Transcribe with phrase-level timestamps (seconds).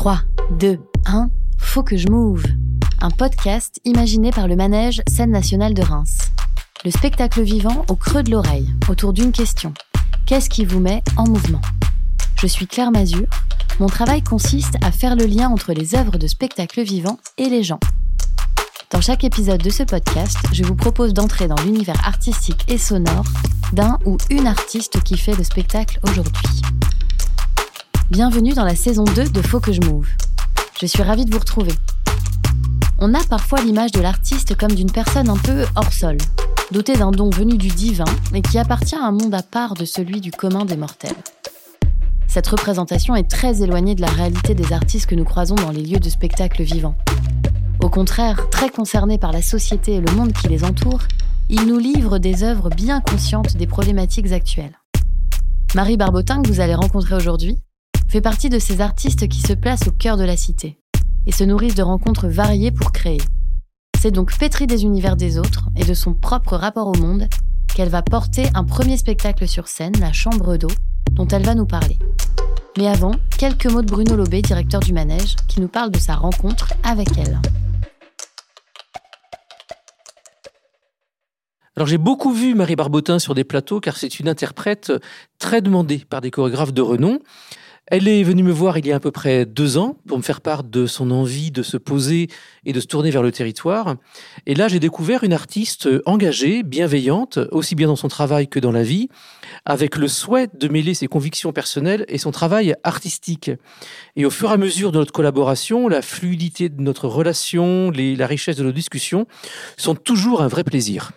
[0.00, 0.22] 3,
[0.52, 1.28] 2, 1,
[1.58, 2.42] faut que je move.
[3.02, 6.30] Un podcast imaginé par le manège Scène nationale de Reims.
[6.86, 9.74] Le spectacle vivant au creux de l'oreille, autour d'une question.
[10.24, 11.60] Qu'est-ce qui vous met en mouvement?
[12.40, 13.26] Je suis Claire Mazur.
[13.78, 17.62] Mon travail consiste à faire le lien entre les œuvres de spectacle vivant et les
[17.62, 17.80] gens.
[18.90, 23.26] Dans chaque épisode de ce podcast, je vous propose d'entrer dans l'univers artistique et sonore
[23.74, 26.62] d'un ou une artiste qui fait le spectacle aujourd'hui.
[28.10, 30.08] Bienvenue dans la saison 2 de Faut que je move.
[30.80, 31.70] Je suis ravie de vous retrouver.
[32.98, 36.16] On a parfois l'image de l'artiste comme d'une personne un peu hors sol,
[36.72, 39.84] dotée d'un don venu du divin et qui appartient à un monde à part de
[39.84, 41.14] celui du commun des mortels.
[42.26, 45.84] Cette représentation est très éloignée de la réalité des artistes que nous croisons dans les
[45.84, 46.96] lieux de spectacle vivants.
[47.78, 51.02] Au contraire, très concernés par la société et le monde qui les entoure,
[51.48, 54.76] ils nous livrent des œuvres bien conscientes des problématiques actuelles.
[55.76, 57.60] Marie Barbotin, que vous allez rencontrer aujourd'hui,
[58.10, 60.80] fait partie de ces artistes qui se placent au cœur de la cité
[61.26, 63.20] et se nourrissent de rencontres variées pour créer.
[64.00, 67.28] C'est donc pétrie des univers des autres et de son propre rapport au monde
[67.72, 70.72] qu'elle va porter un premier spectacle sur scène, La Chambre d'eau,
[71.12, 71.98] dont elle va nous parler.
[72.76, 76.16] Mais avant, quelques mots de Bruno Lobé, directeur du manège, qui nous parle de sa
[76.16, 77.40] rencontre avec elle.
[81.76, 84.92] Alors j'ai beaucoup vu Marie Barbotin sur des plateaux car c'est une interprète
[85.38, 87.20] très demandée par des chorégraphes de renom.
[87.92, 90.22] Elle est venue me voir il y a à peu près deux ans pour me
[90.22, 92.28] faire part de son envie de se poser
[92.64, 93.96] et de se tourner vers le territoire.
[94.46, 98.70] Et là, j'ai découvert une artiste engagée, bienveillante, aussi bien dans son travail que dans
[98.70, 99.08] la vie,
[99.64, 103.50] avec le souhait de mêler ses convictions personnelles et son travail artistique.
[104.14, 108.26] Et au fur et à mesure de notre collaboration, la fluidité de notre relation, la
[108.28, 109.26] richesse de nos discussions
[109.76, 111.10] sont toujours un vrai plaisir.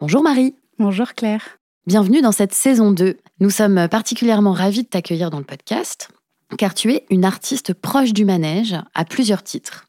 [0.00, 0.54] Bonjour Marie.
[0.78, 1.58] Bonjour Claire.
[1.86, 3.18] Bienvenue dans cette saison 2.
[3.40, 6.08] Nous sommes particulièrement ravis de t'accueillir dans le podcast,
[6.56, 9.84] car tu es une artiste proche du manège à plusieurs titres.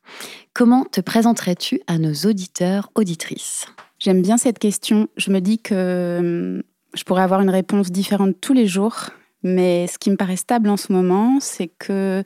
[0.54, 3.68] Comment te présenterais-tu à nos auditeurs, auditrices?
[3.98, 5.08] J'aime bien cette question.
[5.16, 6.64] Je me dis que hum,
[6.96, 9.12] je pourrais avoir une réponse différente tous les jours,
[9.42, 12.24] mais ce qui me paraît stable en ce moment, c'est que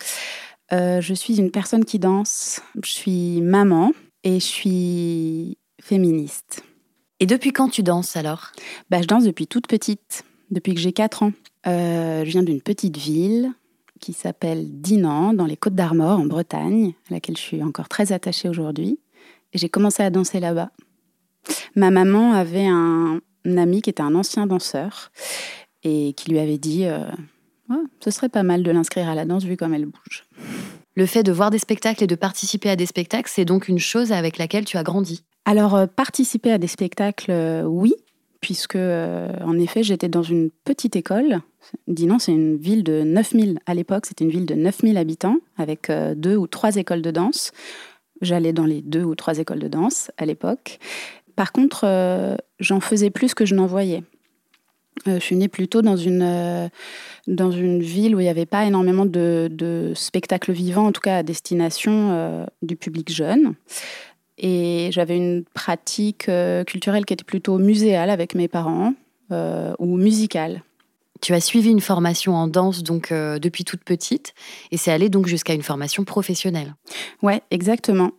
[0.74, 3.92] euh, je suis une personne qui danse, je suis maman
[4.24, 6.64] et je suis féministe.
[7.20, 8.52] Et depuis quand tu danses alors?
[8.90, 11.34] Bah, Je danse depuis toute petite, depuis que j'ai 4 ans.
[11.68, 13.52] Euh, je viens d'une petite ville
[14.00, 18.14] qui s'appelle Dinan, dans les Côtes d'Armor, en Bretagne, à laquelle je suis encore très
[18.14, 19.00] attachée aujourd'hui.
[19.52, 20.72] Et j'ai commencé à danser là-bas.
[21.76, 25.12] Ma maman avait un, ami qui était un ancien danseur
[25.84, 27.10] et qui lui avait dit euh,
[28.00, 30.26] ce serait pas mal de l'inscrire à la danse vu comme elle bouge.
[30.96, 33.80] Le fait de voir des spectacles et de participer à des spectacles, c'est donc une
[33.80, 37.96] chose avec laquelle tu as grandi alors, euh, participer à des spectacles, euh, oui,
[38.40, 41.40] puisque, euh, en effet, j'étais dans une petite école.
[41.88, 45.92] Dinan, c'est une ville de 9000 à l'époque, c'était une ville de 9000 habitants, avec
[46.16, 47.52] deux ou trois écoles de danse.
[48.22, 50.78] J'allais dans les deux ou trois écoles de danse à l'époque.
[51.36, 54.04] Par contre, j'en faisais plus que je n'en voyais.
[55.08, 56.70] je suis née plutôt dans une,
[57.28, 61.02] dans une ville où il n'y avait pas énormément de, de, spectacles vivants, en tout
[61.02, 63.56] cas à destination du public jeune.
[64.40, 68.94] Et j'avais une pratique euh, culturelle qui était plutôt muséale avec mes parents
[69.32, 70.64] euh, ou musicale.
[71.22, 74.34] Tu as suivi une formation en danse donc euh, depuis toute petite
[74.72, 76.76] et c'est allé donc jusqu'à une formation professionnelle.
[77.22, 78.12] Ouais, exactement.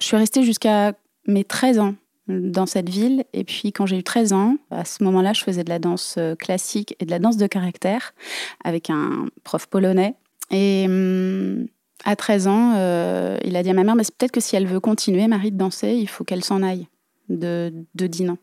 [0.00, 0.94] Je suis restée jusqu'à
[1.26, 1.94] mes 13 ans
[2.28, 5.64] dans cette ville et puis quand j'ai eu 13 ans, à ce moment-là, je faisais
[5.64, 8.14] de la danse classique et de la danse de caractère
[8.64, 10.14] avec un prof polonais
[10.50, 11.66] et hum,
[12.06, 14.66] à 13 ans, euh, il a dit à ma mère, mais peut-être que si elle
[14.66, 16.86] veut continuer, Marie, de danser, il faut qu'elle s'en aille
[17.28, 18.38] de, de Dinan.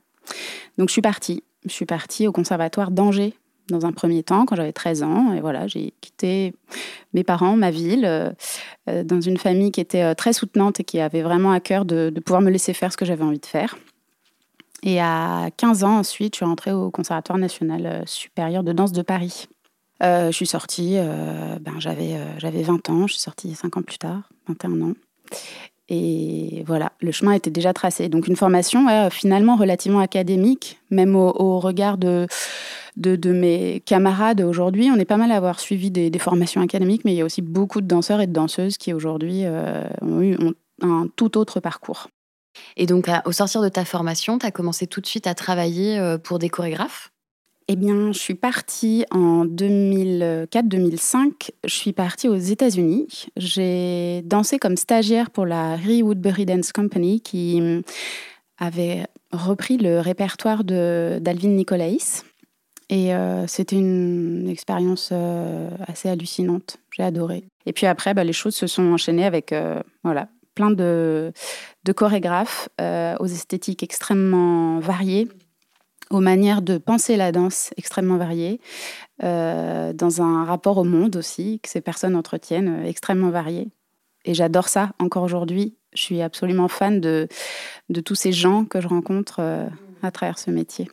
[0.78, 1.44] Donc je suis partie.
[1.66, 3.34] Je suis partie au conservatoire d'Angers
[3.70, 5.34] dans un premier temps, quand j'avais 13 ans.
[5.34, 6.54] Et voilà, j'ai quitté
[7.14, 8.32] mes parents, ma ville, euh,
[8.90, 12.12] euh, dans une famille qui était très soutenante et qui avait vraiment à cœur de,
[12.14, 13.78] de pouvoir me laisser faire ce que j'avais envie de faire.
[14.86, 19.02] Et à 15 ans, ensuite, je suis rentrée au Conservatoire national supérieur de danse de
[19.02, 19.48] Paris.
[20.04, 23.78] Euh, je suis sortie, euh, ben, j'avais, euh, j'avais 20 ans, je suis sortie 5
[23.78, 24.94] ans plus tard, 21 ans.
[25.88, 28.10] Et voilà, le chemin était déjà tracé.
[28.10, 32.28] Donc une formation finalement relativement académique, même au, regard de,
[32.96, 34.90] de, mes camarades aujourd'hui.
[34.90, 37.42] On est pas mal à avoir suivi des, formations académiques, mais il y a aussi
[37.42, 39.44] beaucoup de danseurs et de danseuses qui aujourd'hui
[40.02, 40.38] ont eu
[40.82, 42.08] un tout autre parcours.
[42.78, 46.02] Et donc, au sortir de ta formation, tu as commencé tout de suite à travailler
[46.24, 47.13] pour des chorégraphes?
[47.68, 51.52] Eh bien, je suis partie en 2004-2005.
[51.64, 53.28] Je suis partie aux États-Unis.
[53.38, 57.82] J'ai dansé comme stagiaire pour la Rie Woodbury Dance Company qui hum,
[58.58, 62.26] avait repris le répertoire d'Alvin Nicolaïs.
[62.90, 63.12] Et
[63.48, 65.12] c'était une expérience
[65.88, 66.78] assez hallucinante.
[66.92, 67.44] J'ai adoré.
[67.66, 69.56] Et puis après, bah, les choses se sont enchaînées avec
[70.04, 71.34] voilà, plein de
[71.96, 75.28] chorégraphes aux esthétiques extrêmement variées,
[76.14, 78.60] aux manières de penser la danse extrêmement variées,
[79.22, 83.70] dans un rapport au monde aussi que ces personnes entretiennent extrêmement varié.
[84.26, 85.76] Et j'adore ça encore aujourd'hui.
[85.94, 87.28] Je suis absolument fan de,
[87.90, 89.42] de tous ces gens que je rencontre
[90.02, 90.90] à travers ce métier.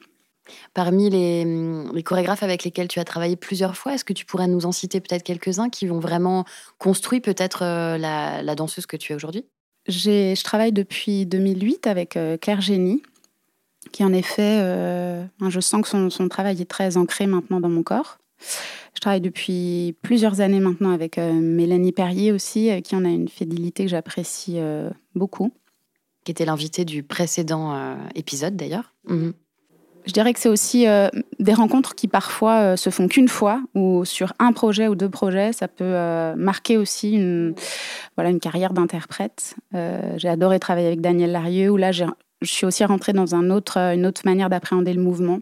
[0.75, 1.07] Parmi
[1.43, 4.67] hum, les, chorégraphes avec lesquels tu as travaillé plusieurs fois, est-ce que tu pourrais nous
[4.67, 6.45] en citer peut-être quelques-uns qui ont vraiment
[6.79, 9.47] construit peut-être euh, la, danseuse que tu es aujourd'hui?
[9.89, 13.03] Je travaille depuis 2008 avec euh, Claire Génie,
[13.93, 17.83] qui en effet, euh, je sens que son, travail est très ancré maintenant dans mon
[17.83, 18.19] corps.
[18.95, 23.85] Je travaille depuis plusieurs années maintenant avec Mélanie Perrier aussi, qui en a une fidélité
[23.85, 24.59] que j'apprécie
[25.15, 25.53] beaucoup.
[26.25, 28.95] Qui était l'invité du précédent épisode d'ailleurs.
[29.07, 29.31] Mmh
[30.07, 31.09] je dirais que c'est aussi euh,
[31.39, 35.09] des rencontres qui parfois euh, se font qu'une fois, ou sur un projet ou deux
[35.09, 37.55] projets, ça peut euh, marquer aussi une,
[38.17, 39.57] voilà, une carrière d'interprète.
[39.73, 41.93] j'ai adoré travailler avec Daniel Larieux, où là,
[42.43, 45.41] je suis aussi rentrée dans autre, une autre manière d'appréhender le mouvement.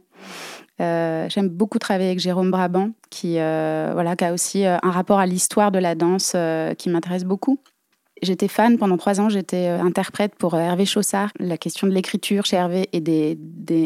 [0.79, 5.71] J'aime beaucoup travailler avec Jérôme Brabant, qui, voilà, qui a aussi un rapport à l'histoire
[5.71, 6.37] de la danse
[6.79, 7.61] qui m'intéresse beaucoup.
[8.23, 11.31] J'étais fan pendant trois ans, j'étais euh, interprète pour euh, Hervé Chaussard.
[11.39, 13.37] La question de l'écriture chez Hervé et des,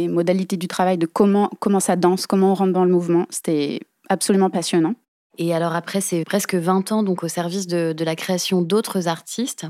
[0.09, 3.81] modalités du travail, de comment, comment ça danse, comment on rentre dans le mouvement, c'était
[4.09, 4.95] absolument passionnant.
[5.39, 9.67] Et alors après ces presque 20 ans donc au service de, la création d'autres artistes,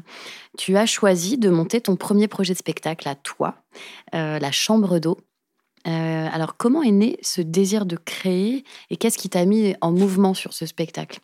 [0.58, 3.54] tu as choisi de monter ton premier projet de spectacle à toi,
[4.14, 5.18] euh, la Chambre d'eau.
[5.84, 10.34] alors comment est né ce désir de créer et qu'est-ce qui t'a mis en mouvement
[10.34, 11.20] sur ce spectacle?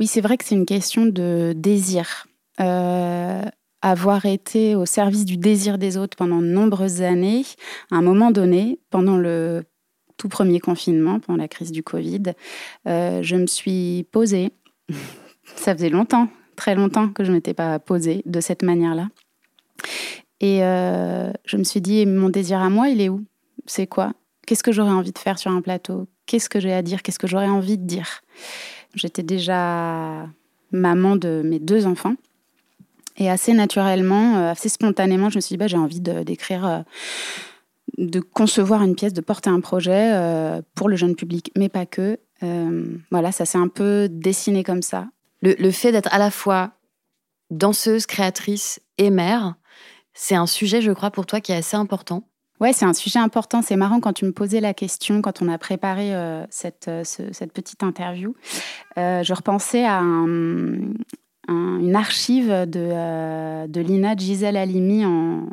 [0.00, 2.26] Oui, c'est vrai que c'est une question de désir.
[2.60, 3.42] Euh,
[3.82, 7.44] avoir été au service du désir des autres pendant de nombreuses années,
[7.90, 9.64] à un moment donné, pendant le
[10.16, 12.22] tout premier confinement, pendant la crise du Covid,
[12.86, 14.52] euh, je me suis posée.
[15.56, 19.08] Ça faisait longtemps, très longtemps que je ne m'étais pas posée de cette manière-là.
[20.40, 23.22] Et euh, je me suis dit, mon désir à moi, il est où?
[23.66, 24.12] C'est quoi?
[24.46, 26.06] Qu'est-ce que j'aurais envie de faire sur un plateau?
[26.26, 27.02] Qu'est-ce que j'ai à dire?
[27.02, 28.22] Qu'est-ce que j'aurais envie de dire?
[28.94, 30.26] J'étais déjà
[30.70, 32.14] maman de mes deux enfants.
[33.16, 36.84] Et assez naturellement, euh, assez spontanément, je me suis dit, bah, j'ai envie d'écrire,
[37.98, 41.86] de, concevoir une pièce, de porter un projet euh, pour le jeune public, mais pas
[41.86, 42.18] que.
[43.10, 45.08] voilà, ça s'est un peu dessiné comme ça.
[45.42, 46.72] Le, fait d'être à la fois
[47.50, 49.56] danseuse, créatrice et mère,
[50.14, 52.24] c'est un sujet, je crois, pour toi qui est assez important.
[52.60, 53.62] Ouais, c'est un sujet important.
[53.62, 57.02] C'est marrant quand tu me posais la question, quand on a préparé euh, cette, euh,
[57.04, 58.34] cette, petite interview.
[58.96, 60.02] Euh, je repensais à
[61.48, 65.48] une archive de, de Lina Gisèle Halimi en,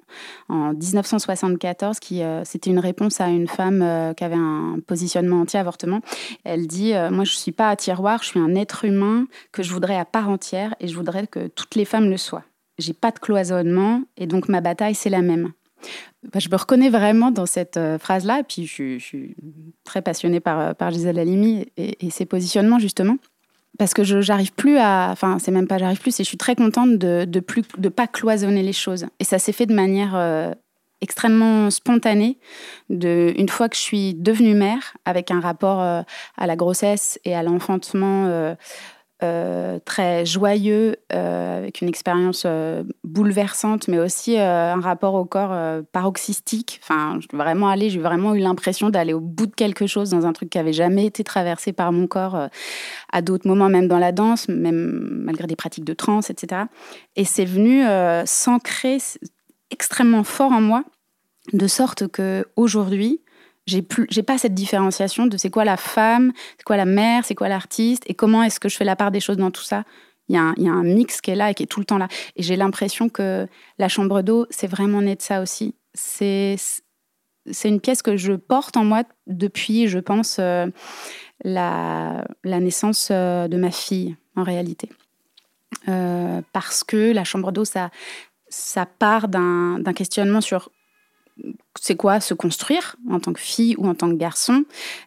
[0.49, 6.01] en 1974, qui c'était une réponse à une femme qui avait un positionnement anti-avortement.
[6.43, 9.63] Elle dit Moi, je ne suis pas à tiroir, je suis un être humain que
[9.63, 12.43] je voudrais à part entière et je voudrais que toutes les femmes le soient.
[12.77, 15.51] J'ai pas de cloisonnement et donc ma bataille, c'est la même.
[16.31, 18.39] Bah, je me reconnais vraiment dans cette euh, phrase-là.
[18.39, 19.35] Et puis, je, suis
[19.83, 23.17] très passionnée par, euh, par Gisèle Halimi et, ses positionnements, justement.
[23.77, 25.09] Parce que je n'arrive plus à.
[25.11, 28.07] Enfin, c'est même pas j'arrive plus, c'est je suis très contente de plus de pas
[28.07, 29.05] cloisonner les choses.
[29.19, 30.53] Et ça s'est fait de manière euh,
[30.99, 32.37] extrêmement spontanée.
[32.89, 36.05] De, une fois que je suis devenue mère, avec un rapport à
[36.37, 38.55] la grossesse et à l'enfantement
[39.23, 45.83] euh, très joyeux, euh, avec une expérience euh, bouleversante, mais aussi un rapport au corps
[45.91, 46.79] paroxystique.
[46.83, 50.33] Enfin, vraiment aller, j'ai vraiment eu l'impression d'aller au bout de quelque chose dans un
[50.33, 52.47] truc qui avait jamais été traversé par mon corps
[53.11, 56.63] à d'autres moments, même dans la danse, même malgré des pratiques de trance, etc.
[57.15, 57.83] Et c'est venu
[58.25, 58.97] s'ancrer
[59.69, 60.83] extrêmement fort en moi,
[61.53, 63.21] de sorte que aujourd'hui,
[63.71, 67.25] j'ai plus j'ai pas cette différenciation de c'est quoi la femme c'est quoi la mère
[67.25, 69.63] c'est quoi l'artiste et comment est-ce que je fais la part des choses dans tout
[69.63, 69.83] ça.
[70.29, 71.81] Il y, a un, y, a un, mix qui est là et qui est tout
[71.81, 72.07] le temps là.
[72.37, 73.47] Et j'ai l'impression que
[73.79, 75.75] la chambre d'eau c'est vraiment né de ça aussi.
[75.93, 76.55] C'est
[77.49, 80.67] c'est une pièce que je porte en moi depuis je pense euh,
[81.43, 84.89] la, la naissance euh, de ma fille en réalité.
[85.87, 87.89] Euh, parce que la chambre d'eau ça
[88.47, 90.69] ça part d'un questionnement sur
[91.79, 94.63] c'est quoi se construire en tant que fille ou en tant que garçon,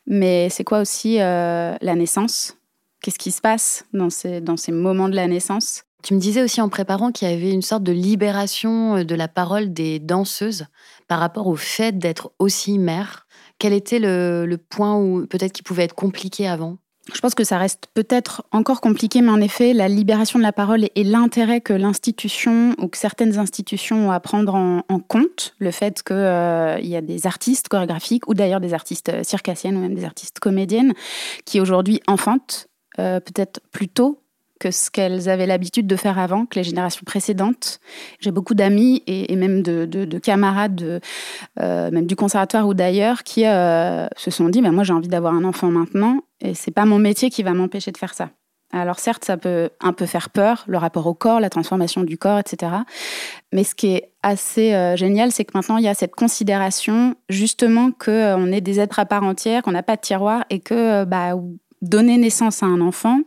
[0.07, 2.57] mais c'est quoi aussi euh, la naissance?
[3.03, 5.85] Qu'est-ce qui se passe dans ces, dans ces moments de la naissance?
[6.03, 9.15] Tu me disais aussi en préparant qu'il y avait une sorte de libération euh, de
[9.15, 10.67] la parole des danseuses
[11.09, 13.27] par rapport au fait d'être aussi mère.
[13.59, 16.79] Quel était le, le point où peut-être qui pouvait être compliqué avant?
[17.13, 20.53] Je pense que ça reste peut-être encore compliqué, mais en effet, la libération de la
[20.53, 25.71] parole et, l'intérêt que l'institution ou que certaines institutions ont à prendre en, compte, le
[25.71, 29.81] fait qu'il euh, y a des artistes chorégraphiques ou d'ailleurs des artistes euh, circassiennes ou
[29.81, 30.95] même des artistes comédiennes
[31.45, 32.69] qui aujourd'hui enfantent,
[32.99, 34.24] euh, peut-être plus tôt
[34.61, 37.81] que ce qu'elles avaient l'habitude de faire avant, que les générations précédentes.
[38.21, 41.01] J'ai beaucoup d'amis et, même de, camarades,
[41.61, 45.09] euh, même du conservatoire ou d'ailleurs, qui euh, se sont dit bah, Moi, j'ai envie
[45.09, 48.31] d'avoir un enfant maintenant, et c'est pas mon métier qui va m'empêcher de faire ça.
[48.73, 52.19] Alors certes, ça peut un peu faire peur, le rapport au corps, la transformation du
[52.19, 52.73] corps, etc.
[53.53, 57.15] Mais ce qui est assez euh, génial, c'est que maintenant, il y a cette considération
[57.29, 61.05] justement qu'on est des êtres à part entière, qu'on n'a pas de tiroir et que
[61.05, 61.35] bah,
[61.83, 63.21] donner naissance à un enfant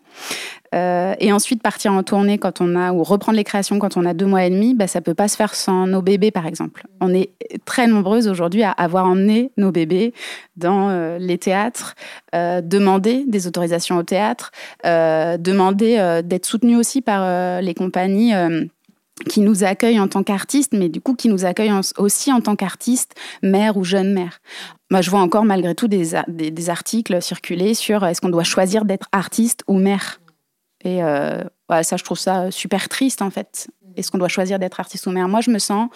[0.76, 4.06] euh, et ensuite partir en tournée quand on a ou reprendre les créations quand on
[4.06, 6.46] a deux mois et demi, bah, ça peut pas se faire sans nos bébés par
[6.46, 6.84] exemple.
[7.02, 7.32] On est
[7.66, 10.14] très nombreuses aujourd'hui à avoir emmené nos bébés
[10.56, 11.96] dans euh, les théâtres,
[12.36, 14.52] euh, demander des autorisations au théâtre,
[14.84, 18.34] demander d'être soutenus aussi par les compagnies
[19.30, 22.56] qui nous accueillent en tant qu'artistes, mais du coup qui nous accueillent aussi en tant
[22.56, 24.40] qu'artistes, mère ou jeune mère.
[24.90, 26.16] Moi, je vois encore malgré tout des,
[26.70, 30.20] articles circuler sur est-ce qu'on doit choisir d'être artiste ou mère?
[30.88, 31.44] Et euh,
[31.84, 33.68] ça, je trouve ça super triste en fait.
[33.98, 35.90] Est-ce qu'on doit choisir d'être artiste ou mère Moi, je me sens.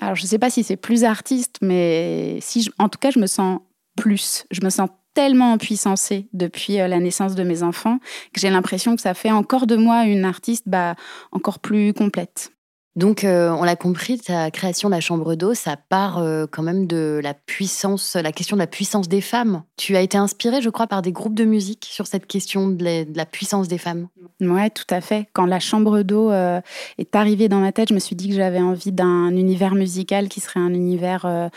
[0.00, 3.18] Alors, je ne sais pas si c'est plus artiste, mais si en tout cas, je
[3.18, 3.60] me sens
[3.98, 4.46] plus.
[4.50, 7.98] Je me sens tellement puissancée depuis euh, la naissance de mes enfants
[8.32, 10.94] que j'ai l'impression que ça fait encore de moi une artiste bah,
[11.30, 12.52] encore plus complète.
[12.96, 16.62] Donc, euh, on l'a compris, ta création de la chambre d'eau, ça part euh, quand
[16.62, 19.62] même de la puissance, la question de la puissance des femmes.
[19.76, 23.06] Tu as été inspirée, je crois, par des groupes de musique sur cette question de
[23.14, 24.08] la, puissance des femmes.
[24.40, 25.28] Ouais, tout à fait.
[25.32, 28.60] Quand la chambre d'eau est arrivée dans ma tête, je me suis dit que j'avais
[28.60, 31.50] envie d'un univers musical qui serait un univers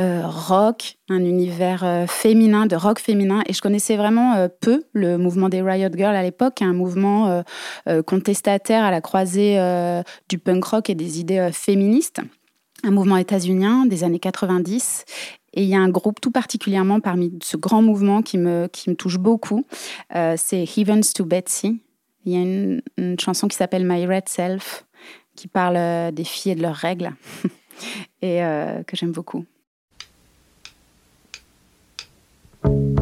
[0.00, 3.42] euh, rock, un univers euh, féminin, de rock féminin.
[3.46, 7.42] Et je connaissais vraiment euh, peu le mouvement des Riot Girls à l'époque, un mouvement
[8.06, 9.58] contestataire à la croisée
[10.28, 12.20] du punk rock et des idées féministes.
[12.84, 15.04] Un mouvement états-unien des années 90.
[15.54, 18.90] Et il y a un groupe tout particulièrement parmi ce grand mouvement qui me, qui
[18.90, 19.64] me touche beaucoup.
[20.10, 21.80] c'est Heavens to Betsy.
[22.24, 24.86] Il y a une, une chanson qui s'appelle My Red Self,
[25.36, 27.12] qui parle des filles et de leurs règles,
[28.22, 28.40] et
[28.86, 29.44] que j'aime beaucoup.
[32.64, 33.01] you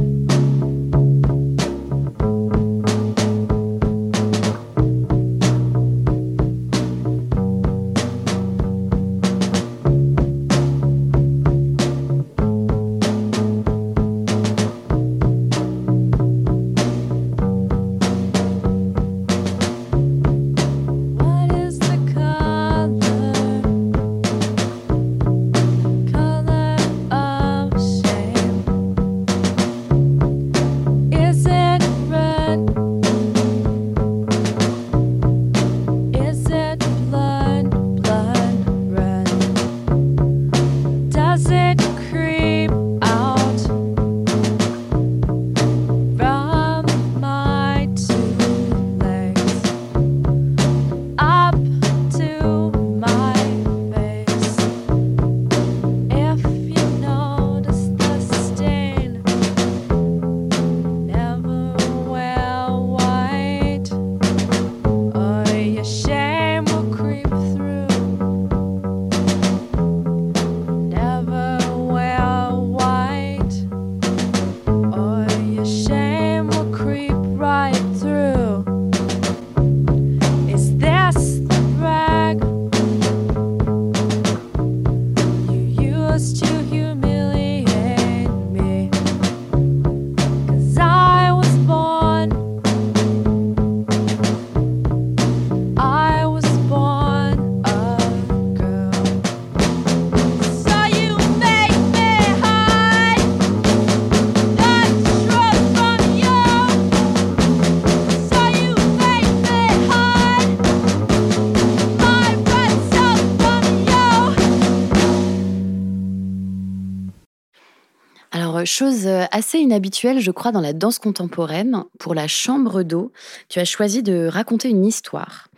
[118.80, 123.12] chose euh, assez inhabituelle, je crois, dans la danse contemporaine, pour la chambre d'eau,
[123.50, 125.49] tu as choisi de raconter une histoire.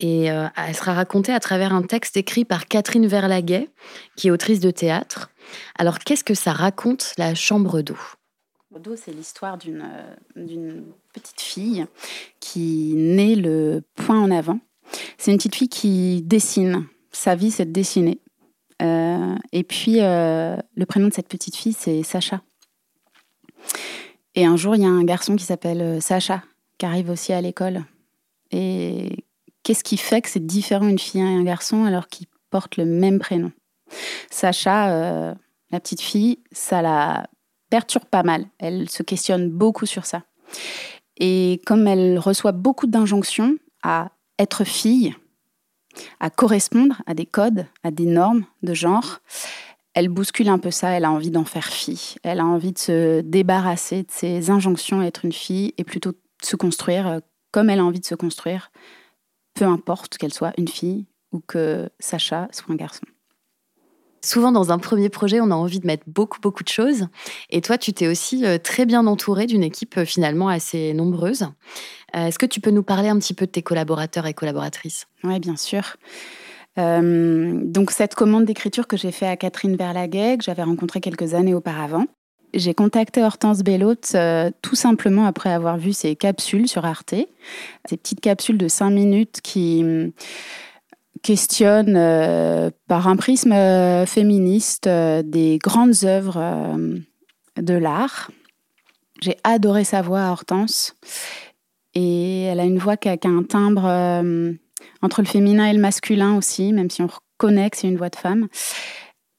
[0.00, 3.70] Et euh, elle sera racontée à travers un texte écrit par Catherine Verlaguet,
[4.16, 5.30] qui est autrice de théâtre.
[5.78, 7.98] Alors, qu'est-ce que ça raconte, la chambre d'eau?
[8.76, 9.88] D'eau, c'est l'histoire d'une,
[10.34, 11.86] d'une petite fille
[12.40, 14.58] qui naît le point en avant.
[15.16, 16.88] C'est une petite fille qui dessine.
[17.12, 18.18] Sa vie, c'est de dessiner.
[18.82, 22.42] Euh, et puis, le prénom de cette petite fille, c'est Sacha.
[24.34, 26.42] Et un jour, il y a un garçon qui s'appelle euh, Sacha,
[26.78, 27.84] qui arrive aussi à l'école.
[28.50, 29.24] Et
[29.62, 32.84] qu'est-ce qui fait que c'est différent une fille et un garçon alors qu'ils portent le
[32.84, 33.52] même prénom?
[34.30, 35.34] Sacha, euh,
[35.70, 37.28] la petite fille, ça la
[37.70, 38.46] perturbe pas mal.
[38.58, 40.22] Elle se questionne beaucoup sur ça.
[41.16, 45.14] Et comme elle reçoit beaucoup d'injonctions à être fille,
[46.18, 49.20] à correspondre à des codes, à des normes de genre,
[49.94, 52.16] elle bouscule un peu ça, elle a envie d'en faire fille.
[52.24, 56.12] Elle a envie de se débarrasser de ces injonctions à être une fille et plutôt
[56.12, 57.18] de se construire euh,
[57.52, 58.72] comme elle a envie de se construire,
[59.54, 63.06] peu importe qu'elle soit une fille ou que Sacha soit un garçon.
[64.24, 67.06] Souvent, dans un premier projet, on a envie de mettre beaucoup, beaucoup de choses.
[67.50, 71.46] Et toi, tu t'es aussi euh, très bien entourée d'une équipe euh, finalement assez nombreuse.
[72.12, 75.06] Est-ce que tu peux nous parler un petit peu de tes collaborateurs et collaboratrices?
[75.24, 75.96] Oui, bien sûr.
[76.76, 81.54] Donc, cette commande d'écriture que j'ai faite à Catherine Verlaguet, que j'avais rencontrée quelques années
[81.54, 82.06] auparavant,
[82.52, 84.16] j'ai contacté Hortense Bellotte
[84.62, 87.14] tout simplement après avoir vu ses capsules sur Arte,
[87.88, 89.84] ces petites capsules de 5 minutes qui
[91.24, 96.76] questionne euh, par un prisme euh, féministe euh, des grandes œuvres
[97.56, 98.30] de l'art.
[99.20, 100.94] J'ai adoré sa voix, Hortense.
[101.94, 103.84] Et elle a une voix qui a, un timbre
[105.02, 108.10] entre le féminin et le masculin aussi, même si on reconnaît que c'est une voix
[108.10, 108.48] de femme.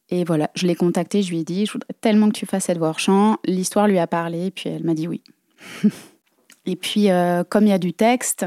[0.09, 2.65] Et voilà, je l'ai contactée, je lui ai dit, je voudrais tellement que tu fasses
[2.65, 3.37] cette voix hors champ.
[3.45, 5.21] L'histoire lui a parlé, puis elle m'a dit oui.
[6.65, 8.45] Et puis, euh, comme il y a du texte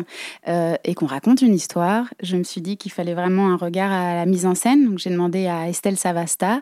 [0.49, 3.93] euh, et qu'on raconte une histoire, je me suis dit qu'il fallait vraiment un regard
[3.93, 4.87] à la mise en scène.
[4.87, 6.61] Donc, j'ai demandé à Estelle Savasta,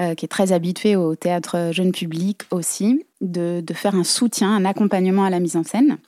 [0.00, 4.64] euh, qui est très habituée au théâtre jeune public aussi, de, faire un soutien, un
[4.64, 5.98] accompagnement à la mise en scène.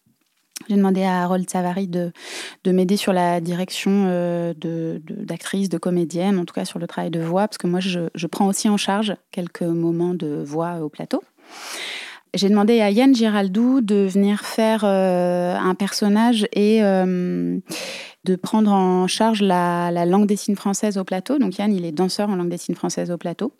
[0.69, 2.12] J'ai demandé à Harold Savary de,
[2.65, 4.05] de m'aider sur la direction
[4.55, 7.81] d'actrice, de, de, comédienne, en tout cas sur le travail de voix, parce que moi,
[7.81, 11.23] je, je prends aussi en charge quelques moments de voix au plateau.
[12.35, 17.59] J'ai demandé à Yann Giraldou de venir faire euh, un personnage et euh,
[18.25, 21.38] de prendre en charge la, langue des signes française au plateau.
[21.38, 23.53] Donc Yann, il est danseur en langue des signes française au plateau.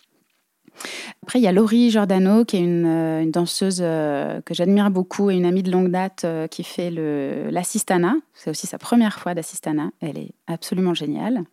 [1.29, 5.37] Après, il y a Laurie Giordano, qui est une, euh, danseuse que j'admire beaucoup et
[5.37, 8.17] une amie de longue date qui fait l'assistana.
[8.35, 9.91] C'est aussi sa première fois d'assistana.
[10.01, 11.45] Elle est absolument géniale.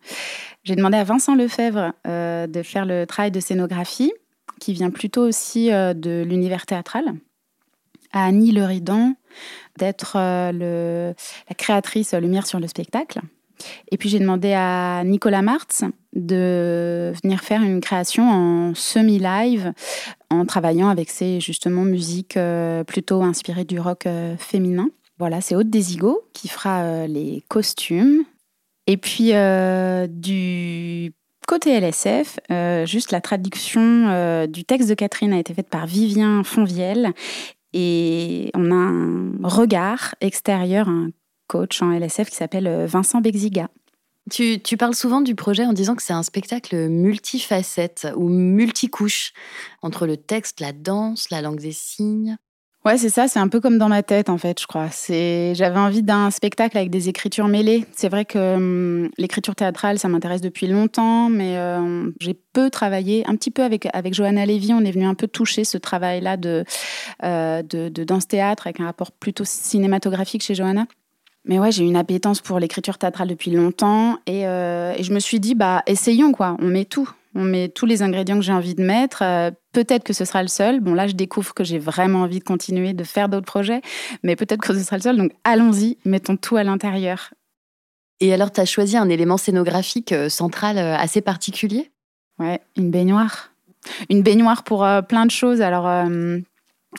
[0.64, 4.12] J'ai demandé à Vincent Lefebvre de faire le travail de scénographie
[4.60, 7.14] qui vient plutôt aussi euh, de l'univers théâtral,
[8.12, 9.14] à Annie Leridan
[9.78, 11.12] d'être euh,
[11.48, 13.20] la créatrice Lumière sur le spectacle.
[13.90, 15.84] Et puis j'ai demandé à Nicolas Martz
[16.16, 19.72] de venir faire une création en semi-live
[20.30, 24.88] en travaillant avec ses justement musiques euh, plutôt inspirées du rock féminin.
[25.18, 28.24] Voilà, c'est Aude Desigo qui fera les costumes.
[28.86, 29.32] Et puis
[30.08, 31.12] du
[31.46, 35.86] Côté LSF, euh, juste la traduction euh, du texte de Catherine a été faite par
[35.86, 37.12] Vivien Fonvielle
[37.72, 41.10] et on a un regard extérieur, un
[41.46, 43.68] coach en LSF qui s'appelle euh, Vincent Bexiga.
[44.30, 49.32] Tu, parles souvent du projet en disant que c'est un spectacle multifacette ou multicouche,
[49.82, 52.36] entre le texte, la danse, la langue des signes.
[52.84, 54.88] Ouais, c'est ça, c'est un peu comme dans ma tête en fait, je crois.
[55.08, 57.84] J'avais envie d'un spectacle avec des écritures mêlées.
[57.92, 63.24] C'est vrai que hum, l'écriture théâtrale, ça m'intéresse depuis longtemps, mais euh, j'ai peu travaillé
[63.28, 66.36] un petit peu avec avec Johanna Lévy, on est venu un peu toucher ce travail-là
[66.36, 66.64] de,
[67.24, 70.86] euh, de, de danse théâtre avec un rapport plutôt cinématographique chez Johanna.
[71.46, 75.20] Mais ouais, j'ai une appétence pour l'écriture théâtrale depuis longtemps et, euh, et, je me
[75.20, 78.52] suis dit bah essayons quoi, on met tout on met tous les ingrédients que j'ai
[78.52, 79.22] envie de mettre.
[79.22, 80.80] Euh, peut-être que ce sera le seul.
[80.80, 83.82] Bon, là, je découvre que j'ai vraiment envie de continuer, de faire d'autres projets,
[84.22, 85.18] mais peut-être que ce sera le seul.
[85.18, 87.34] Donc, allons-y, mettons tout à l'intérieur.
[88.20, 91.90] Et alors, tu as choisi un élément scénographique euh, central assez particulier?
[92.38, 93.50] Ouais, une baignoire.
[94.08, 95.60] Une baignoire pour plein de choses.
[95.60, 95.86] Alors,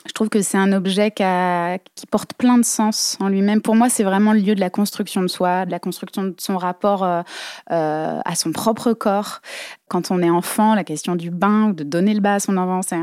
[0.06, 3.60] je trouve que c'est un objet qui, porte plein de sens en lui-même.
[3.60, 6.34] Pour moi, c'est vraiment le lieu de la construction de soi, de la construction de
[6.38, 7.22] son rapport euh,
[7.70, 9.40] euh, à son propre corps.
[9.88, 12.80] Quand on est enfant, la question du bain, de donner le bain à son enfant,
[12.82, 12.96] c'est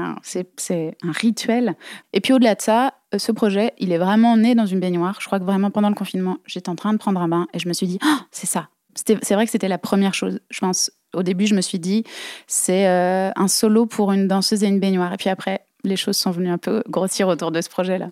[0.74, 1.76] un, rituel.
[2.14, 5.20] Et puis au-delà de ça, euh, ce projet, il est vraiment né dans une baignoire.
[5.20, 7.60] Je crois que vraiment pendant le confinement, j'étais en train de prendre un bain et
[7.60, 8.70] je me suis dit, oh, c'est ça.
[8.96, 10.40] C'est vrai que c'était la première chose.
[10.50, 12.06] Je pense, au début, je me suis dit,
[12.48, 15.12] c'est un solo pour une danseuse et une baignoire.
[15.12, 18.10] Et puis après, les choses sont venues un peu grossir autour de ce projet-là.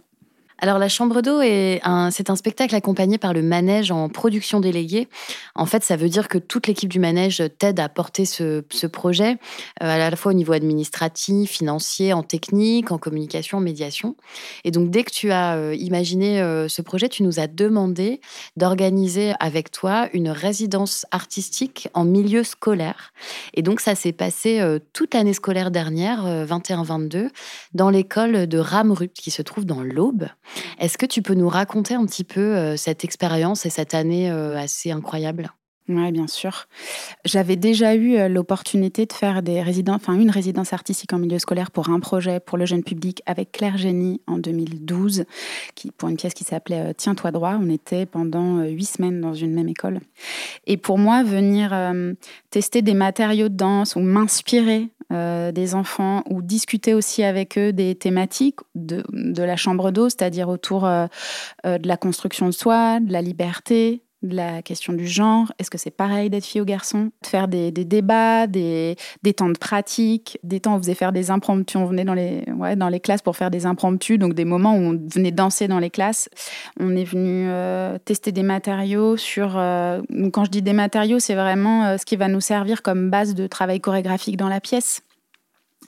[0.60, 5.08] Alors la chambre d'eau c'est un spectacle accompagné par le manège en production déléguée.
[5.56, 8.88] En fait, ça veut dire que toute l'équipe du manège t'aide à porter ce, ce
[8.88, 9.38] projet,
[9.82, 14.16] euh, à la fois au niveau administratif, financier, en technique, en communication, en médiation.
[14.64, 18.22] Et donc dès que tu as euh, imaginé euh, ce projet, tu nous as demandé
[18.58, 23.14] d'organiser avec toi une résidence artistique en milieu scolaire.
[23.54, 24.62] Et donc ça s'est passé
[24.94, 27.30] toute l'année scolaire dernière, 21-22,
[27.74, 30.28] dans l'école de Ramrut qui se trouve dans l'Aube.
[30.80, 34.30] Est-ce que tu peux nous raconter un petit peu euh, cette expérience et cette année
[34.30, 35.52] euh, assez incroyable?
[35.90, 36.68] Oui, bien sûr.
[37.26, 42.00] J'avais déjà eu euh, l'opportunité de faire une résidence artistique en milieu scolaire pour un
[42.00, 45.26] projet pour le jeune public avec Claire Génie en 2012,
[45.76, 47.58] qui, pour une pièce qui s'appelait Tiens-toi droit.
[47.62, 50.00] On était pendant huit semaines dans une même école.
[50.68, 51.76] Et pour moi, venir
[52.50, 57.72] tester des matériaux de danse ou m'inspirer euh, des enfants ou discuter aussi avec eux
[57.72, 61.06] des thématiques de, la chambre d'eau, c'est-à-dire autour euh,
[61.68, 65.52] euh, de la construction de soi, de la liberté, la question du genre.
[65.60, 68.96] Est-ce que c'est pareil d'être fille ou garçon De faire des, débats, des,
[69.36, 71.76] temps de pratique, des temps où on faisait faire des impromptus.
[71.76, 74.76] On venait dans les, ouais, dans les classes pour faire des impromptus, donc des moments
[74.76, 76.30] où on venait danser dans les classes.
[76.80, 77.50] On est venu
[78.06, 79.54] tester des matériaux sur.
[79.54, 83.48] quand je dis des matériaux, c'est vraiment ce qui va nous servir comme base de
[83.48, 85.02] travail chorégraphique dans la pièce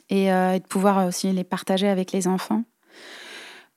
[0.10, 2.63] et, euh, de pouvoir aussi les partager avec les enfants.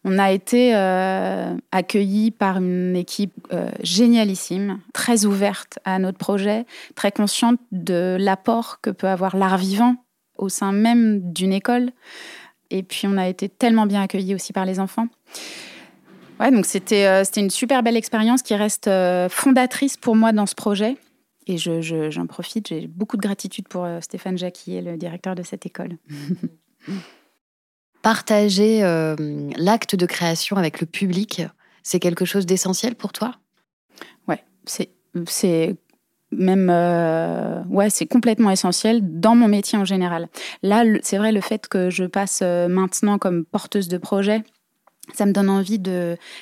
[0.05, 6.67] On a été euh, accueillis par une équipe euh, génialissime, très ouverte à notre projet,
[6.95, 9.97] très consciente de l'apport que peut avoir l'art vivant
[10.37, 11.91] au sein même d'une école.
[12.71, 15.09] Et puis on a été tellement bien accueillis aussi par les enfants.
[16.39, 18.89] Ouais, donc c'était c'était une super belle expérience qui reste
[19.31, 20.97] fondatrice pour moi dans ce projet.
[21.49, 25.65] Et j'en profite, j'ai beaucoup de gratitude pour euh, Stéphane Jacquier, le directeur de cette
[25.65, 25.97] école.
[28.03, 29.17] Partager euh,
[29.57, 31.43] l'acte de création avec le public,
[31.83, 33.35] c'est quelque chose d'essentiel pour toi?
[34.27, 35.77] Ouais, c'est
[36.31, 40.29] même euh, c'est complètement essentiel dans mon métier en général.
[40.63, 44.45] Là c'est vrai le fait que je passe maintenant comme porteuse de projet
[45.15, 45.81] ça me donne envie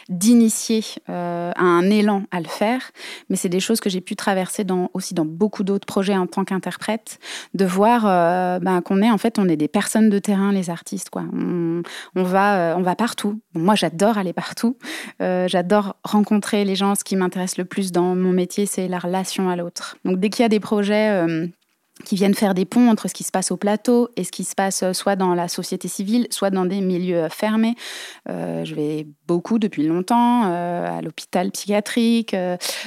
[0.09, 2.91] d'initier euh, un élan à le faire,
[3.29, 6.45] mais c'est des choses que j'ai pu traverser aussi dans beaucoup d'autres projets en tant
[6.45, 7.19] qu'interprète,
[7.55, 10.71] de voir euh, ben, qu'on est en fait on est des personnes de terrain les
[10.71, 11.25] artistes quoi.
[11.33, 11.83] On,
[12.23, 13.41] va euh, on va partout.
[13.55, 14.77] moi j'adore aller partout,
[15.21, 16.95] j'adore rencontrer les gens.
[16.95, 19.97] Ce qui m'intéresse le plus dans mon métier c'est la relation à l'autre.
[20.05, 21.51] Donc dès qu'il y a des projets
[22.05, 24.45] qui viennent faire des ponts entre ce qui se passe au plateau et ce qui
[24.45, 27.75] se passe euh, soit dans la société civile, soit dans des milieux euh, fermés.
[28.29, 32.37] Euh, je vais beaucoup depuis longtemps à l'hôpital psychiatrique,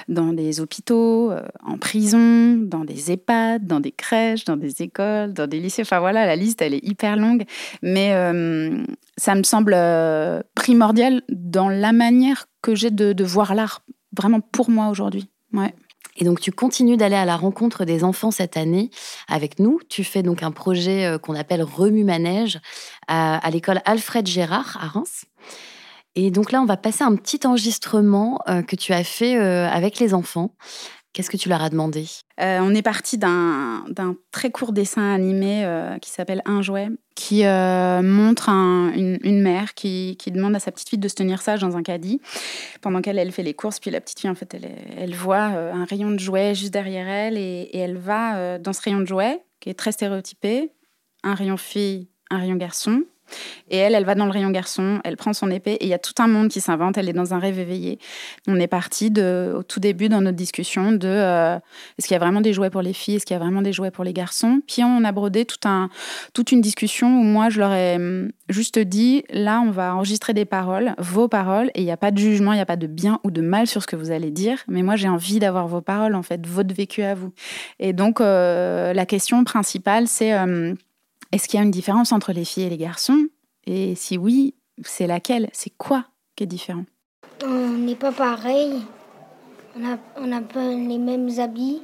[0.07, 1.33] dans des hôpitaux,
[1.65, 5.81] en prison, dans des EHPAD, dans des crèches, dans des écoles, dans des lycées.
[5.81, 7.43] Enfin voilà, la liste, elle est hyper longue.
[7.81, 8.11] Mais
[9.17, 9.75] ça me semble
[10.55, 13.81] primordial dans la manière que j'ai de, de voir l'art,
[14.15, 15.29] vraiment pour moi aujourd'hui.
[15.51, 15.73] Ouais.
[16.19, 18.91] Et donc, tu continues d'aller à la rencontre des enfants cette année
[19.29, 19.79] avec nous.
[19.87, 22.59] Tu fais donc un projet euh, qu'on appelle Remue Manège
[23.07, 25.25] à, l'école Alfred Gérard à Reims.
[26.15, 29.69] Et donc là, on va passer un petit enregistrement euh, que tu as fait euh,
[29.69, 30.53] avec les enfants.
[31.13, 32.05] Qu'est-ce que tu leur as demandé?
[32.39, 33.83] Euh, On est parti d'un
[34.31, 40.15] très court dessin animé euh, qui s'appelle Un jouet, qui euh, montre une, mère qui,
[40.27, 42.21] demande à sa petite fille de se tenir sage dans un caddie
[42.81, 43.79] pendant qu'elle elle fait les courses.
[43.79, 44.55] Puis la petite fille, en fait,
[44.97, 48.81] elle, voit un rayon de jouets juste derrière elle et, et elle va dans ce
[48.81, 50.71] rayon de jouets qui est très stéréotypé.
[51.23, 53.03] Un rayon fille, un rayon garçon.
[53.69, 55.93] Et elle, elle va dans le rayon garçon, elle prend son épée et il y
[55.93, 56.97] a tout un monde qui s'invente.
[56.97, 57.99] Elle est dans un rêve éveillé.
[58.47, 61.57] On est parti de, au tout début dans notre discussion de euh,
[61.97, 63.61] est-ce qu'il y a vraiment des jouets pour les filles, est-ce qu'il y a vraiment
[63.61, 64.61] des jouets pour les garçons?
[64.67, 69.23] Puis on a brodé toute une discussion où moi je leur ai hum, juste dit
[69.29, 72.53] là on va enregistrer des paroles, vos paroles, et il n'y a pas de jugement,
[72.53, 74.59] il n'y a pas de bien ou de mal sur ce que vous allez dire.
[74.67, 77.33] Mais moi j'ai envie d'avoir vos paroles en fait, votre vécu à vous.
[77.79, 80.75] Et donc euh, la question principale c'est hum,
[81.31, 83.27] est-ce qu'il y a une différence entre les filles et les garçons?
[83.65, 85.49] Et si oui, c'est laquelle?
[85.53, 86.85] C'est quoi qui est différent?
[87.43, 88.81] On n'est pas pareil.
[89.75, 91.81] On n'a pas les mêmes habits.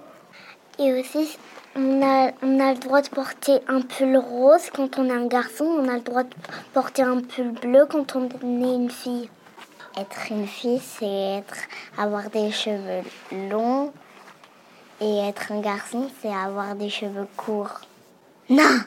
[0.79, 1.37] Et aussi,
[1.75, 5.65] on a, a le droit de porter un pull rose quand on est un garçon.
[5.65, 6.33] On a le droit de
[6.73, 9.29] porter un pull bleu quand on est une fille.
[9.95, 11.43] Être une fille, c'est
[11.97, 13.07] avoir des cheveux
[13.49, 13.93] longs.
[14.99, 17.81] Et être un garçon, c'est avoir des cheveux courts.
[18.49, 18.79] Non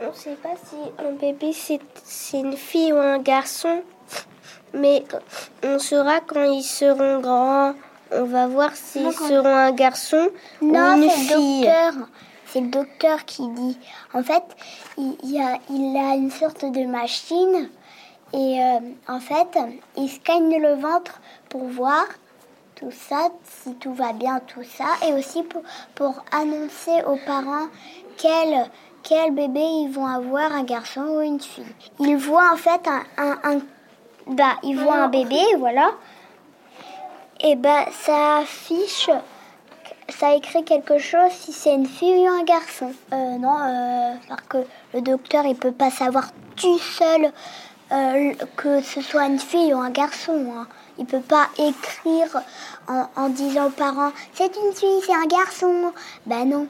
[0.00, 3.82] on ne sait pas si un bébé c'est une fille ou un garçon,
[4.72, 5.04] mais
[5.62, 7.74] on saura quand ils seront grands.
[8.10, 10.30] On va voir s'ils seront un garçon
[10.62, 11.70] ou une fille.
[12.46, 13.78] C'est le docteur qui dit.
[14.14, 14.42] En fait,
[14.96, 17.68] il, y a, il a une sorte de machine
[18.32, 18.58] Et
[19.06, 19.58] en fait,
[19.98, 22.06] ils scannent le ventre pour voir
[22.78, 25.62] tout ça, si tout va bien, tout ça, et aussi pour,
[25.94, 27.66] pour annoncer aux parents
[28.16, 28.70] quel,
[29.08, 31.64] quel bébé ils vont avoir, un garçon ou une fille.
[31.98, 33.58] Ils voient en fait un, un,
[34.26, 35.92] bah, ils voient un bébé, voilà,
[37.40, 39.08] et bah ça affiche,
[40.08, 42.92] ça écrit quelque chose si c'est une fille ou un garçon.
[43.12, 44.58] Euh, non, euh, parce que
[44.92, 47.32] le docteur il peut pas savoir tout seul
[47.92, 50.52] euh, que ce soit une fille ou un garçon.
[50.56, 50.66] Hein.
[50.98, 52.42] Il peut pas écrire
[52.88, 55.92] en, disant aux parents c'est une fille, c'est un garçon.
[56.26, 56.66] Ben non.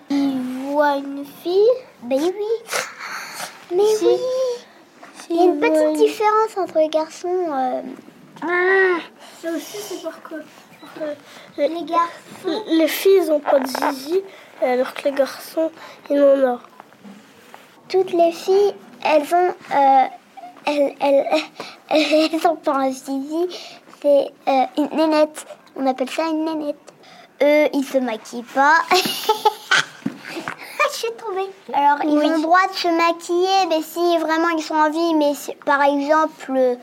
[0.76, 1.68] Une fille.
[2.02, 2.33] Ben oui.
[3.74, 4.16] Mais oui.
[5.31, 7.46] Il y a une petite différence entre les garçons.
[7.50, 7.83] Euh.
[8.42, 9.00] Ah,
[9.42, 10.38] ça aussi c'est pourquoi.
[11.57, 12.62] les garçons.
[12.68, 14.22] Les filles ils ont pas de zizi,
[14.62, 15.70] alors que les garçons
[16.11, 16.61] ils en ont.
[17.88, 19.54] Toutes les filles, elles ont.
[19.74, 20.04] Euh,
[20.66, 21.26] elles, elles,
[21.90, 23.48] elles, elles, ont pas un zizi,
[24.00, 25.46] c'est euh, une nénette.
[25.76, 26.76] On appelle ça une nénette.
[27.42, 28.76] Eux, ils se maquillent pas.
[30.90, 31.09] Je suis.
[31.74, 35.14] Alors, ils ont le droit de se maquiller, mais si vraiment ils sont en vie,
[35.14, 35.33] mais
[35.64, 36.79] par exemple,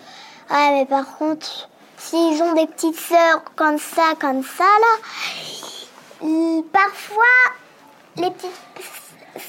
[0.50, 7.24] ah, mais par contre, s'ils ont des petites sœurs comme ça, comme ça, là, parfois,
[8.18, 8.52] les petites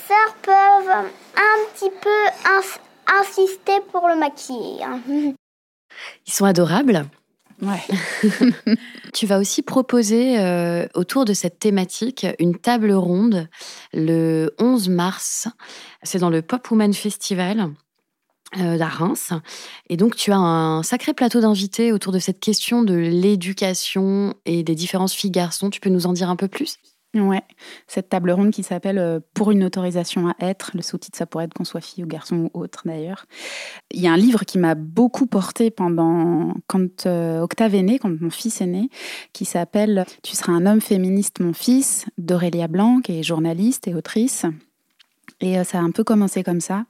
[0.09, 2.51] sœurs peuvent un petit peu
[3.21, 4.83] insister pour le maquiller.
[4.83, 5.01] Hein.
[6.27, 7.07] Ils sont adorables.
[9.12, 13.49] Tu vas aussi proposer euh, autour de cette thématique une table ronde
[13.92, 15.49] le 11 mars.
[16.03, 17.71] C'est dans le Pop Woman Festival.
[18.59, 19.33] Euh, à Reims.
[19.90, 24.62] Et donc, tu as un sacré plateau d'invités autour de cette question de l'éducation et
[24.62, 25.69] des différences filles-garçons.
[25.69, 26.79] Tu peux nous en dire un peu plus?
[27.14, 27.42] Ouais,
[27.87, 30.73] cette table ronde qui s'appelle euh, Pour une autorisation à être.
[30.75, 33.27] Le sous-titre, ça pourrait être qu'on soit fille ou garçon ou autre d'ailleurs.
[33.90, 37.99] Il y a un livre qui m'a beaucoup porté pendant quand euh, Octave est né,
[37.99, 38.90] quand mon fils est né,
[39.33, 43.95] qui s'appelle Tu seras un homme féministe, mon fils, d'Aurélia Blanc, qui est journaliste et
[43.95, 44.45] autrice.
[45.40, 46.85] Et euh, ça a un peu commencé comme ça.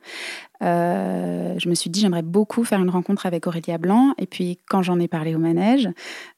[0.60, 4.14] Je me suis dit, j'aimerais beaucoup faire une rencontre avec Aurélia Blanc.
[4.18, 5.88] Et puis, quand j'en ai parlé au manège,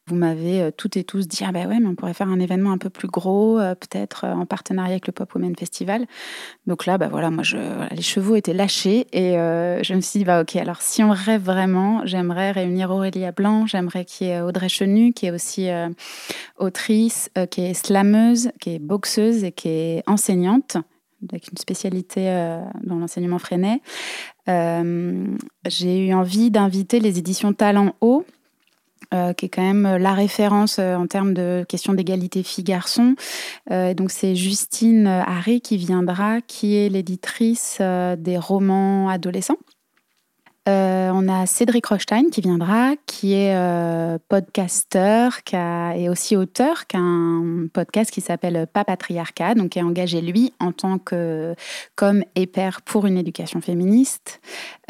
[0.09, 2.41] vous m'avez euh, toutes et tous dit, ah ben ouais, mais on pourrait faire un
[2.41, 6.07] événement un peu plus gros, peut-être en partenariat avec le Pop Women Festival.
[6.67, 7.45] Donc là, bah voilà, moi,
[7.91, 11.43] les chevaux étaient lâchés et je me suis dit, bah ok, alors si on rêve
[11.43, 15.69] vraiment, j'aimerais réunir Aurélia Blanc, j'aimerais qu'il y ait Audrey Chenu, qui est aussi
[16.59, 20.79] autrice, qui est slameuse, qui est boxeuse et qui est enseignante
[21.29, 23.81] avec une spécialité euh, dans l'enseignement freinet.
[24.49, 25.27] Euh,
[25.67, 28.25] j'ai eu envie d'inviter les éditions Talent Haut,
[29.15, 33.15] euh, qui est quand même la référence en termes de questions d'égalité filles-garçons.
[33.71, 39.59] donc c'est Justine Harry qui viendra, qui est l'éditrice des romans adolescents.
[40.69, 45.39] Euh, on a Cédric Rochstein qui viendra, qui est euh, podcasteur
[45.97, 50.21] et aussi auteur, qui a un podcast qui s'appelle Pas Patriarcat, donc qui est engagé
[50.21, 51.55] lui en tant que
[51.97, 54.41] comme et père pour une éducation féministe.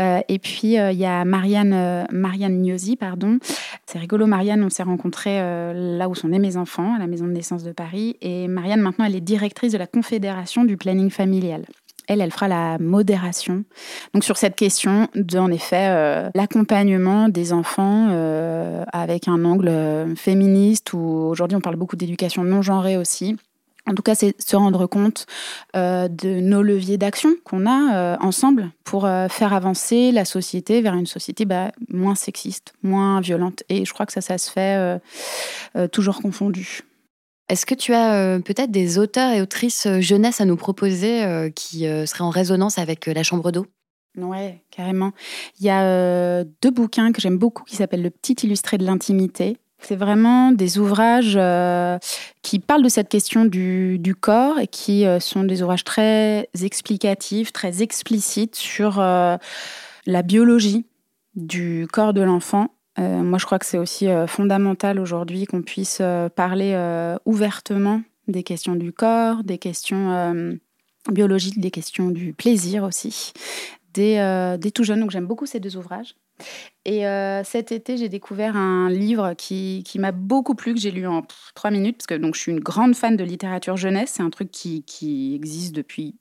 [0.00, 3.38] Euh, et puis il y a Marianne Marianne pardon.
[3.86, 7.26] C'est rigolo, Marianne, on s'est rencontrés là où sont nés mes enfants, à la maison
[7.26, 8.16] de naissance de Paris.
[8.20, 11.62] Et Marianne maintenant, elle est directrice de la Confédération du planning familial
[12.08, 13.64] elle, elle fera la modération.
[14.14, 19.68] Donc sur cette question de, en effet, euh, l'accompagnement des enfants euh, avec un angle
[19.68, 23.36] euh, féministe, ou aujourd'hui on parle beaucoup d'éducation non genrée aussi.
[23.86, 25.24] En tout cas, c'est se rendre compte
[25.74, 31.46] de nos leviers d'action qu'on a ensemble pour faire avancer la société vers une société
[31.46, 33.62] bah, moins sexiste, moins violente.
[33.70, 35.00] Et je crois que ça, ça se fait
[35.90, 36.82] toujours confondu.
[37.48, 41.24] Est-ce que tu as euh, peut-être des auteurs et autrices euh, jeunesse à nous proposer
[41.24, 43.66] euh, qui seraient en résonance avec la chambre d'eau?
[44.16, 45.12] Ouais, carrément.
[45.58, 49.58] Il y a deux bouquins que j'aime beaucoup qui s'appellent Le petit illustré de l'intimité.
[49.80, 51.38] C'est vraiment des ouvrages
[52.42, 57.52] qui parlent de cette question du, du corps et qui sont des ouvrages très explicatifs,
[57.52, 60.84] très explicites sur la biologie
[61.36, 65.62] du corps de l'enfant euh, moi, je crois que c'est aussi euh, fondamental aujourd'hui qu'on
[65.62, 66.76] puisse euh, parler
[67.24, 70.58] ouvertement des questions du corps, des questions
[71.10, 73.32] biologiques, des questions du plaisir aussi,
[73.94, 75.00] des, des tout jeunes.
[75.00, 76.14] Donc j'aime beaucoup ces deux ouvrages.
[76.84, 77.04] Et
[77.44, 81.22] cet été, j'ai découvert un livre qui, qui m'a beaucoup plu, que j'ai lu en
[81.54, 84.12] trois minutes, parce que donc, je suis une grande fan de littérature jeunesse.
[84.16, 86.16] C'est un truc qui, qui existe depuis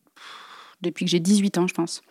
[0.82, 2.02] depuis que j'ai 18 ans, je pense.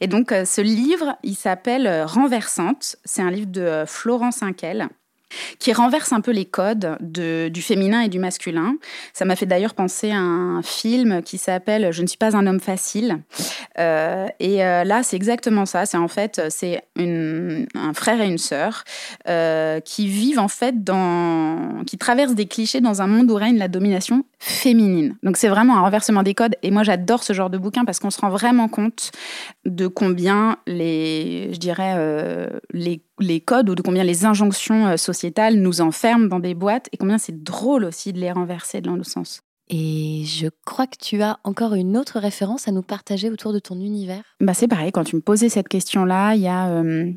[0.00, 2.96] Et donc, euh, ce livre, il s'appelle euh, Renversante.
[3.04, 4.88] C'est un livre de euh, Florence Inkel.
[5.58, 8.76] Qui renverse un peu les codes de, du féminin et du masculin.
[9.12, 12.46] Ça m'a fait d'ailleurs penser à un film qui s'appelle Je ne suis pas un
[12.46, 13.18] homme facile.
[13.78, 15.86] Euh, et euh, là, c'est exactement ça.
[15.86, 18.84] C'est en fait, c'est un frère et une sœur
[19.28, 23.58] euh, qui vivent en fait dans, qui traversent des clichés dans un monde où règne
[23.58, 25.16] la domination féminine.
[25.22, 26.56] Donc c'est vraiment un renversement des codes.
[26.62, 29.10] Et moi, j'adore ce genre de bouquin parce qu'on se rend vraiment compte
[29.64, 31.94] de combien les, je dirais,
[32.72, 36.88] les les codes ou de combien les injonctions euh, sociétales nous enferment dans des boîtes
[36.92, 39.40] et combien c'est drôle aussi de les renverser dans le sens.
[39.68, 43.58] Et je crois que tu as encore une autre référence à nous partager autour de
[43.58, 44.22] ton univers.
[44.40, 47.10] Bah c'est pareil, quand tu me posais cette question-là, il y a euh,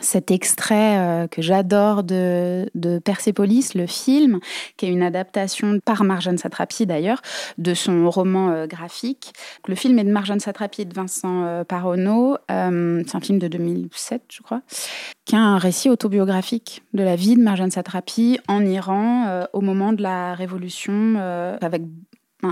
[0.00, 4.40] cet extrait euh, que j'adore de, de Persepolis, le film,
[4.76, 7.22] qui est une adaptation par Marjane Satrapi d'ailleurs,
[7.58, 9.32] de son roman euh, graphique.
[9.66, 12.36] Le film est de Marjane Satrapi et de Vincent euh, Paronneau.
[12.48, 14.62] c'est un film de 2007, je crois,
[15.24, 19.92] qui a un récit autobiographique de la vie de Marjane Satrapi en Iran au moment
[19.92, 21.16] de la révolution,
[21.60, 21.82] avec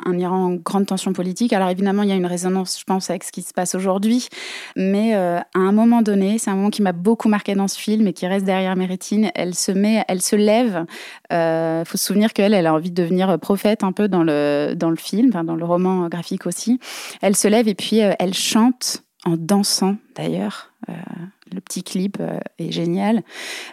[0.05, 1.53] un Iran en grande tension politique.
[1.53, 4.29] Alors évidemment, il y a une résonance, je pense, avec ce qui se passe aujourd'hui.
[4.77, 7.79] Mais euh, à un moment donné, c'est un moment qui m'a beaucoup marqué dans ce
[7.79, 9.31] film et qui reste derrière mes rétines.
[9.35, 10.85] Elle se met, elle se lève.
[11.31, 14.23] Il euh, faut se souvenir qu'elle, elle a envie de devenir prophète un peu dans
[14.23, 16.79] le, dans le film, dans le roman graphique aussi.
[17.23, 20.73] Elle se lève et puis euh, elle chante en dansant d'ailleurs.
[21.53, 22.21] le petit clip
[22.59, 23.23] est génial.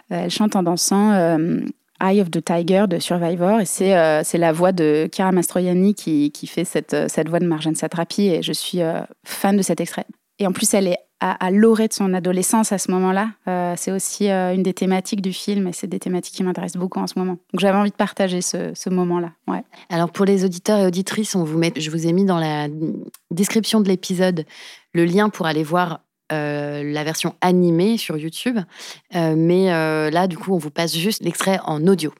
[0.08, 1.36] elle chante en dansant
[2.02, 3.60] Eye of the Tiger de Survivor.
[3.60, 7.38] Et c'est euh, la voix de Kira Mastroianni qui, qui fait cette, euh, cette voix
[7.38, 8.28] de Marjane Satrapi.
[8.28, 10.06] Et je suis euh, fan de cet extrait.
[10.38, 13.28] Et en plus, elle est à, à l'orée de son adolescence à ce moment-là.
[13.76, 17.06] c'est aussi une des thématiques du film et c'est des thématiques qui m'intéressent beaucoup en
[17.06, 17.34] ce moment.
[17.52, 19.30] Donc j'avais envie de partager ce, ce moment-là.
[19.46, 19.62] Ouais.
[19.88, 22.66] Alors pour les auditeurs et auditrices, on vous met, je vous ai mis dans la
[23.30, 24.46] description de l'épisode
[24.94, 26.00] le lien pour aller voir
[26.32, 28.58] euh, la version animée sur YouTube.
[29.14, 32.12] Euh, mais euh, là, du coup, on vous passe juste l'extrait en audio.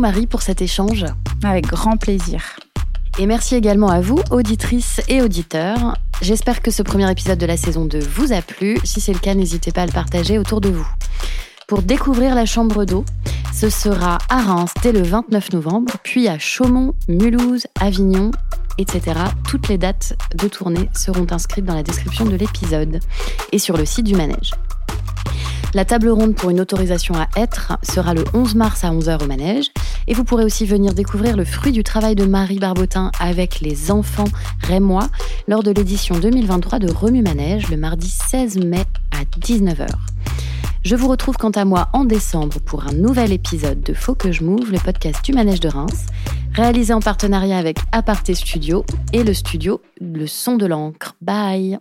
[0.00, 1.04] Beaucoup Marie pour cet échange.
[1.44, 2.58] Avec grand plaisir.
[3.18, 5.96] Et merci également à vous, auditrices et auditeurs.
[6.22, 8.78] J'espère que ce premier épisode de la saison 2 vous a plu.
[8.84, 10.86] Si c'est le cas, n'hésitez pas à le partager autour de vous.
[11.68, 13.04] Pour découvrir la chambre d'eau,
[13.52, 18.30] ce sera à Reims dès le 29 novembre, puis à Chaumont, Mulhouse, Avignon,
[18.78, 19.02] etc.
[19.48, 23.00] Toutes les dates de tournée seront inscrites dans la description de l'épisode
[23.52, 24.52] et sur le site du manège.
[25.74, 29.26] La table ronde pour une autorisation à être sera le 11 mars à 11h au
[29.26, 29.66] manège.
[30.08, 33.90] Et vous pourrez aussi venir découvrir le fruit du travail de Marie Barbotin avec les
[33.90, 34.28] enfants
[34.62, 35.08] rémois
[35.46, 39.86] lors de l'édition 2023 de Remue Manège le mardi 16 mai à 19h.
[40.82, 44.32] Je vous retrouve quant à moi en décembre pour un nouvel épisode de Faut que
[44.32, 46.06] je move, le podcast du Manège de Reims,
[46.54, 51.16] réalisé en partenariat avec Aparté Studio et le studio Le Son de l'encre.
[51.20, 51.78] Bye